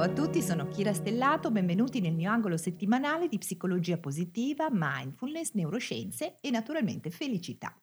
Ciao 0.00 0.08
a 0.08 0.14
tutti, 0.14 0.40
sono 0.40 0.66
Kira 0.68 0.94
Stellato, 0.94 1.50
benvenuti 1.50 2.00
nel 2.00 2.14
mio 2.14 2.30
angolo 2.30 2.56
settimanale 2.56 3.28
di 3.28 3.36
psicologia 3.36 3.98
positiva, 3.98 4.68
mindfulness, 4.70 5.52
neuroscienze 5.52 6.38
e 6.40 6.48
naturalmente 6.48 7.10
felicità. 7.10 7.78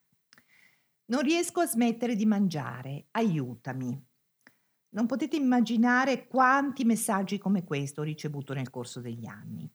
Non 1.12 1.22
riesco 1.22 1.60
a 1.60 1.68
smettere 1.68 2.16
di 2.16 2.26
mangiare, 2.26 3.06
aiutami. 3.12 4.04
Non 4.96 5.06
potete 5.06 5.36
immaginare 5.36 6.26
quanti 6.26 6.86
messaggi 6.86 7.38
come 7.38 7.64
questo 7.64 8.02
ho 8.02 8.04
ricevuto 8.04 8.56
nel 8.56 8.72
corso 8.72 9.00
degli 9.00 9.28
anni. 9.28 9.72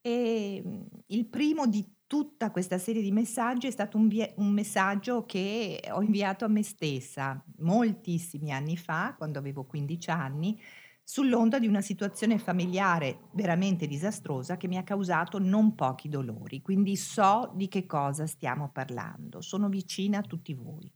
E 0.00 0.62
mm, 0.66 0.82
il 1.08 1.26
primo 1.26 1.66
di 1.66 1.86
tutta 2.06 2.50
questa 2.50 2.78
serie 2.78 3.02
di 3.02 3.12
messaggi 3.12 3.66
è 3.66 3.70
stato 3.70 3.98
un, 3.98 4.08
vie- 4.08 4.32
un 4.38 4.48
messaggio 4.48 5.26
che 5.26 5.82
ho 5.90 6.00
inviato 6.00 6.46
a 6.46 6.48
me 6.48 6.62
stessa 6.62 7.44
moltissimi 7.58 8.52
anni 8.52 8.78
fa, 8.78 9.14
quando 9.18 9.38
avevo 9.38 9.66
15 9.66 10.10
anni, 10.10 10.58
sull'onda 11.04 11.58
di 11.58 11.66
una 11.66 11.80
situazione 11.80 12.38
familiare 12.38 13.28
veramente 13.32 13.86
disastrosa 13.86 14.56
che 14.56 14.68
mi 14.68 14.76
ha 14.76 14.84
causato 14.84 15.38
non 15.38 15.74
pochi 15.74 16.08
dolori, 16.08 16.62
quindi 16.62 16.96
so 16.96 17.52
di 17.54 17.68
che 17.68 17.86
cosa 17.86 18.26
stiamo 18.26 18.70
parlando, 18.70 19.40
sono 19.40 19.68
vicina 19.68 20.18
a 20.18 20.22
tutti 20.22 20.54
voi. 20.54 20.90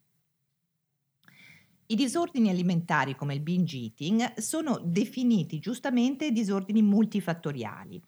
I 1.88 1.95
disordini 1.95 2.48
alimentari 2.48 3.14
come 3.14 3.34
il 3.34 3.41
binge 3.41 3.77
eating 3.77 4.38
sono 4.38 4.80
definiti 4.83 5.61
giustamente 5.61 6.33
disordini 6.33 6.83
multifattoriali 6.83 8.02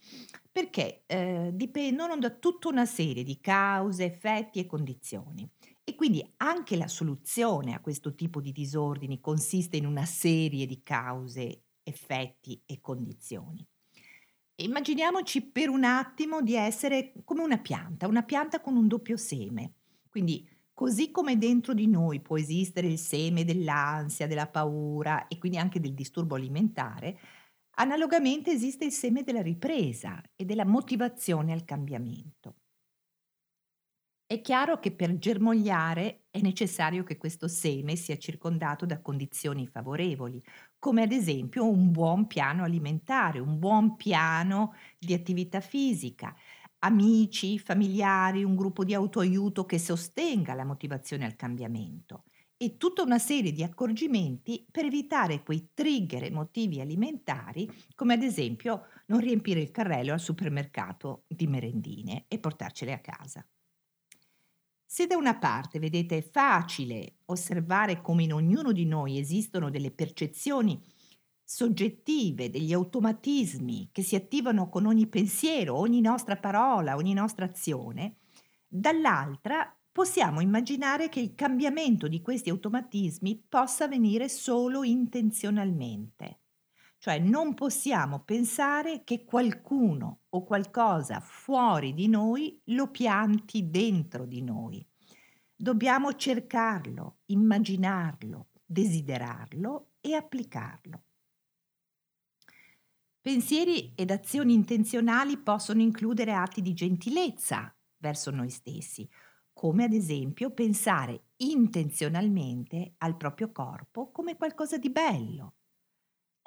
perché 0.50 1.04
eh, 1.06 1.50
dipendono 1.54 2.16
da 2.16 2.30
tutta 2.30 2.66
una 2.66 2.86
serie 2.86 3.22
di 3.22 3.38
cause, 3.38 4.04
effetti 4.04 4.58
e 4.58 4.66
condizioni. 4.66 5.48
E 5.84 5.94
quindi 5.94 6.28
anche 6.38 6.76
la 6.76 6.88
soluzione 6.88 7.72
a 7.72 7.80
questo 7.80 8.16
tipo 8.16 8.40
di 8.40 8.50
disordini 8.50 9.20
consiste 9.20 9.76
in 9.76 9.86
una 9.86 10.04
serie 10.04 10.66
di 10.66 10.82
cause 10.82 11.67
effetti 11.88 12.60
e 12.66 12.80
condizioni. 12.80 13.66
Immaginiamoci 14.60 15.50
per 15.50 15.68
un 15.68 15.84
attimo 15.84 16.40
di 16.40 16.54
essere 16.54 17.12
come 17.24 17.42
una 17.42 17.58
pianta, 17.58 18.08
una 18.08 18.24
pianta 18.24 18.60
con 18.60 18.76
un 18.76 18.88
doppio 18.88 19.16
seme. 19.16 19.74
Quindi 20.08 20.48
così 20.72 21.10
come 21.10 21.38
dentro 21.38 21.74
di 21.74 21.86
noi 21.86 22.20
può 22.20 22.38
esistere 22.38 22.88
il 22.88 22.98
seme 22.98 23.44
dell'ansia, 23.44 24.26
della 24.26 24.48
paura 24.48 25.28
e 25.28 25.38
quindi 25.38 25.58
anche 25.58 25.80
del 25.80 25.94
disturbo 25.94 26.34
alimentare, 26.34 27.18
analogamente 27.76 28.50
esiste 28.50 28.84
il 28.84 28.92
seme 28.92 29.22
della 29.22 29.42
ripresa 29.42 30.20
e 30.34 30.44
della 30.44 30.64
motivazione 30.64 31.52
al 31.52 31.64
cambiamento. 31.64 32.56
È 34.30 34.42
chiaro 34.42 34.78
che 34.78 34.92
per 34.94 35.16
germogliare 35.18 36.26
è 36.30 36.40
necessario 36.40 37.02
che 37.02 37.16
questo 37.16 37.48
seme 37.48 37.96
sia 37.96 38.18
circondato 38.18 38.84
da 38.84 39.00
condizioni 39.00 39.66
favorevoli, 39.66 40.42
come 40.78 41.02
ad 41.02 41.12
esempio 41.12 41.66
un 41.66 41.90
buon 41.90 42.26
piano 42.26 42.62
alimentare, 42.62 43.38
un 43.38 43.58
buon 43.58 43.96
piano 43.96 44.74
di 44.98 45.14
attività 45.14 45.60
fisica, 45.60 46.36
amici, 46.80 47.58
familiari, 47.58 48.44
un 48.44 48.54
gruppo 48.54 48.84
di 48.84 48.92
autoaiuto 48.92 49.64
che 49.64 49.78
sostenga 49.78 50.52
la 50.52 50.64
motivazione 50.66 51.24
al 51.24 51.34
cambiamento 51.34 52.24
e 52.58 52.76
tutta 52.76 53.02
una 53.02 53.18
serie 53.18 53.52
di 53.52 53.62
accorgimenti 53.62 54.66
per 54.70 54.84
evitare 54.84 55.42
quei 55.42 55.70
trigger 55.72 56.24
emotivi 56.24 56.80
alimentari, 56.82 57.66
come 57.94 58.12
ad 58.14 58.22
esempio 58.22 58.88
non 59.06 59.20
riempire 59.20 59.60
il 59.60 59.70
carrello 59.70 60.12
al 60.12 60.20
supermercato 60.20 61.24
di 61.28 61.46
merendine 61.46 62.26
e 62.28 62.38
portarcele 62.38 62.92
a 62.92 63.00
casa. 63.00 63.42
Se 64.90 65.06
da 65.06 65.18
una 65.18 65.36
parte, 65.36 65.78
vedete, 65.78 66.16
è 66.16 66.22
facile 66.22 67.18
osservare 67.26 68.00
come 68.00 68.22
in 68.22 68.32
ognuno 68.32 68.72
di 68.72 68.86
noi 68.86 69.18
esistono 69.18 69.68
delle 69.68 69.90
percezioni 69.90 70.82
soggettive, 71.44 72.48
degli 72.48 72.72
automatismi 72.72 73.90
che 73.92 74.02
si 74.02 74.14
attivano 74.16 74.70
con 74.70 74.86
ogni 74.86 75.06
pensiero, 75.06 75.76
ogni 75.76 76.00
nostra 76.00 76.38
parola, 76.38 76.96
ogni 76.96 77.12
nostra 77.12 77.44
azione, 77.44 78.16
dall'altra 78.66 79.78
possiamo 79.92 80.40
immaginare 80.40 81.10
che 81.10 81.20
il 81.20 81.34
cambiamento 81.34 82.08
di 82.08 82.22
questi 82.22 82.48
automatismi 82.48 83.44
possa 83.46 83.84
avvenire 83.84 84.30
solo 84.30 84.84
intenzionalmente. 84.84 86.40
Cioè 86.98 87.20
non 87.20 87.54
possiamo 87.54 88.24
pensare 88.24 89.04
che 89.04 89.24
qualcuno 89.24 90.22
o 90.30 90.42
qualcosa 90.42 91.20
fuori 91.20 91.94
di 91.94 92.08
noi 92.08 92.60
lo 92.66 92.90
pianti 92.90 93.70
dentro 93.70 94.26
di 94.26 94.42
noi. 94.42 94.84
Dobbiamo 95.54 96.14
cercarlo, 96.14 97.18
immaginarlo, 97.26 98.48
desiderarlo 98.64 99.92
e 100.00 100.14
applicarlo. 100.14 101.02
Pensieri 103.20 103.92
ed 103.94 104.10
azioni 104.10 104.54
intenzionali 104.54 105.38
possono 105.38 105.82
includere 105.82 106.32
atti 106.32 106.62
di 106.62 106.72
gentilezza 106.72 107.72
verso 107.98 108.30
noi 108.30 108.50
stessi, 108.50 109.08
come 109.52 109.84
ad 109.84 109.92
esempio 109.92 110.50
pensare 110.50 111.26
intenzionalmente 111.36 112.94
al 112.98 113.16
proprio 113.16 113.52
corpo 113.52 114.10
come 114.10 114.36
qualcosa 114.36 114.78
di 114.78 114.90
bello, 114.90 115.57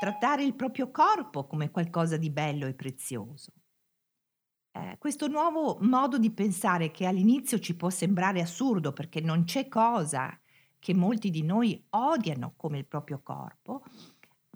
trattare 0.01 0.43
il 0.43 0.55
proprio 0.55 0.89
corpo 0.89 1.45
come 1.45 1.69
qualcosa 1.69 2.17
di 2.17 2.31
bello 2.31 2.65
e 2.65 2.73
prezioso. 2.73 3.51
Eh, 4.71 4.95
questo 4.97 5.27
nuovo 5.27 5.77
modo 5.81 6.17
di 6.17 6.31
pensare 6.31 6.89
che 6.89 7.05
all'inizio 7.05 7.59
ci 7.59 7.75
può 7.75 7.91
sembrare 7.91 8.41
assurdo 8.41 8.93
perché 8.93 9.21
non 9.21 9.43
c'è 9.43 9.67
cosa 9.67 10.35
che 10.79 10.95
molti 10.95 11.29
di 11.29 11.43
noi 11.43 11.85
odiano 11.91 12.53
come 12.57 12.79
il 12.79 12.87
proprio 12.87 13.21
corpo, 13.21 13.83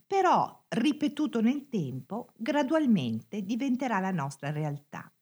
però 0.07 0.65
ripetuto 0.67 1.41
nel 1.41 1.69
tempo 1.69 2.29
gradualmente 2.35 3.43
diventerà 3.43 3.99
la 3.99 4.09
nostra 4.09 4.49
realtà. 4.49 5.13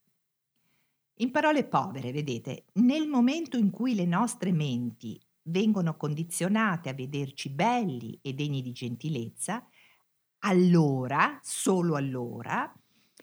In 1.16 1.32
parole 1.32 1.66
povere, 1.66 2.14
vedete, 2.14 2.68
nel 2.76 3.10
momento 3.10 3.58
in 3.58 3.72
cui 3.72 3.94
le 3.94 4.06
nostre 4.06 4.54
menti 4.54 5.20
vengono 5.48 5.98
condizionate 5.98 6.88
a 6.88 6.94
vederci 6.94 7.50
belli 7.50 8.18
e 8.22 8.32
degni 8.34 8.62
di 8.62 8.72
gentilezza, 8.72 9.68
allora, 10.46 11.40
solo 11.42 11.96
allora, 11.96 12.72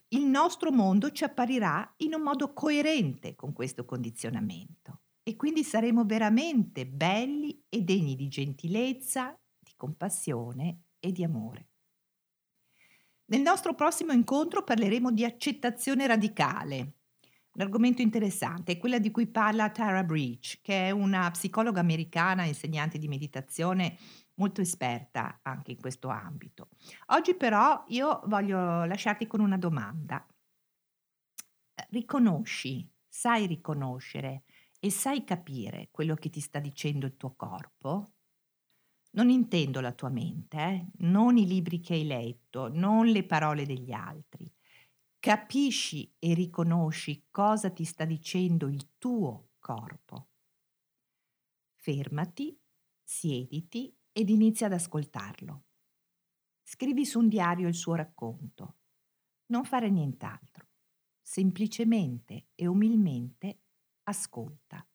il 0.09 0.25
nostro 0.25 0.73
mondo 0.73 1.11
ci 1.13 1.25
apparirà 1.25 1.95
in 1.99 2.15
un 2.15 2.23
modo 2.23 2.53
coerente 2.53 3.35
con 3.35 3.53
questo 3.53 3.85
condizionamento 3.85 5.03
e 5.23 5.37
quindi 5.37 5.63
saremo 5.63 6.05
veramente 6.05 6.87
belli 6.87 7.63
e 7.69 7.83
degni 7.83 8.17
di 8.17 8.29
gentilezza, 8.29 9.39
di 9.59 9.73
compassione 9.77 10.85
e 10.99 11.13
di 11.13 11.23
amore. 11.23 11.69
Nel 13.27 13.43
nostro 13.43 13.75
prossimo 13.75 14.13
incontro 14.13 14.65
parleremo 14.65 15.13
di 15.13 15.25
accettazione 15.25 16.07
radicale. 16.07 17.00
Un 17.53 17.63
argomento 17.63 18.01
interessante 18.01 18.73
è 18.73 18.79
quella 18.79 18.99
di 19.01 19.11
cui 19.11 19.27
parla 19.27 19.71
Tara 19.71 20.05
Breach, 20.05 20.61
che 20.63 20.87
è 20.87 20.91
una 20.93 21.29
psicologa 21.33 21.81
americana, 21.81 22.45
insegnante 22.45 22.97
di 22.97 23.09
meditazione 23.09 23.99
molto 24.35 24.61
esperta 24.61 25.41
anche 25.43 25.73
in 25.73 25.81
questo 25.81 26.09
ambito. 26.09 26.69
Oggi 27.07 27.35
però 27.35 27.85
io 27.89 28.23
voglio 28.27 28.85
lasciarti 28.85 29.27
con 29.27 29.41
una 29.41 29.59
domanda. 29.59 30.25
Riconosci, 31.91 32.89
sai 33.09 33.47
riconoscere 33.47 34.45
e 34.79 34.91
sai 34.91 35.25
capire 35.25 35.89
quello 35.91 36.15
che 36.15 36.31
ti 36.31 36.41
sta 36.41 36.61
dicendo 36.61 37.07
il 37.07 37.17
tuo 37.17 37.35
corpo? 37.35 38.13
Non 39.13 39.29
intendo 39.29 39.81
la 39.81 39.93
tua 39.93 40.09
mente, 40.09 40.57
eh? 40.59 40.87
non 40.99 41.37
i 41.37 41.47
libri 41.47 41.81
che 41.81 41.95
hai 41.95 42.07
letto, 42.07 42.69
non 42.73 43.07
le 43.07 43.25
parole 43.25 43.67
degli 43.67 43.93
altri. 43.93 44.50
Capisci 45.21 46.11
e 46.19 46.33
riconosci 46.33 47.27
cosa 47.31 47.71
ti 47.71 47.85
sta 47.85 48.07
dicendo 48.07 48.69
il 48.69 48.97
tuo 48.97 49.51
corpo. 49.59 50.31
Fermati, 51.75 52.59
siediti 53.05 53.95
ed 54.13 54.31
inizia 54.31 54.65
ad 54.65 54.73
ascoltarlo. 54.73 55.65
Scrivi 56.63 57.05
su 57.05 57.19
un 57.19 57.29
diario 57.29 57.69
il 57.69 57.75
suo 57.75 57.97
racconto. 57.97 58.79
Non 59.49 59.67
fare 59.67 59.91
nient'altro. 59.91 60.69
Semplicemente 61.21 62.49
e 62.55 62.67
umilmente 62.67 63.61
ascolta. 64.05 64.90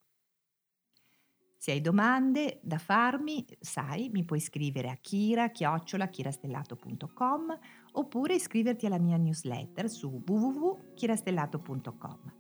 Se 1.66 1.72
hai 1.72 1.82
domande 1.82 2.60
da 2.62 2.78
farmi, 2.78 3.44
sai, 3.60 4.12
mi 4.14 4.24
puoi 4.24 4.40
scrivere 4.40 4.92
a 4.92 4.98
kira-kirastellato.com 5.02 7.60
oppure 7.94 8.36
iscriverti 8.36 8.86
alla 8.86 9.00
mia 9.00 9.18
newsletter 9.18 9.90
su 9.90 10.22
www.kirastellato.com. 10.24 12.34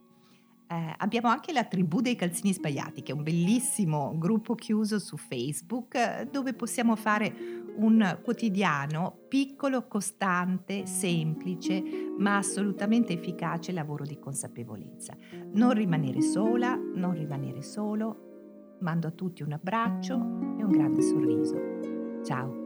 Eh, 0.68 0.94
abbiamo 0.98 1.30
anche 1.30 1.54
la 1.54 1.64
tribù 1.64 2.02
dei 2.02 2.14
calzini 2.14 2.54
sbagliati, 2.54 3.02
che 3.02 3.14
è 3.14 3.16
un 3.16 3.24
bellissimo 3.24 4.16
gruppo 4.16 4.54
chiuso 4.54 5.00
su 5.00 5.18
Facebook 5.18 6.30
dove 6.30 6.54
possiamo 6.54 6.96
fare 6.96 7.64
un 7.78 8.20
quotidiano 8.24 9.22
piccolo, 9.28 9.88
costante, 9.88 10.86
semplice, 10.86 11.82
ma 12.16 12.38
assolutamente 12.38 13.14
efficace 13.14 13.72
lavoro 13.72 14.06
di 14.06 14.20
consapevolezza. 14.20 15.18
Non 15.54 15.74
rimanere 15.74 16.22
sola, 16.22 16.76
non 16.76 17.14
rimanere 17.14 17.64
solo. 17.64 18.35
Mando 18.86 19.08
a 19.08 19.12
tutti 19.12 19.42
un 19.42 19.52
abbraccio 19.52 20.14
e 20.14 20.64
un 20.64 20.70
grande 20.70 21.02
sorriso. 21.02 22.22
Ciao! 22.24 22.65